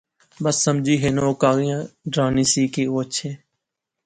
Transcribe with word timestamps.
بس 0.43 0.55
سمجھی 0.65 0.95
ہنا 1.01 1.21
او 1.25 1.31
کاغیں 1.41 1.81
ڈرانی 2.11 2.43
سی 2.51 2.63
کہ 2.73 2.83
او 2.89 2.95
اچھے 3.03 3.29